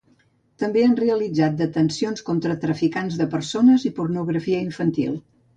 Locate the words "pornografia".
4.01-4.67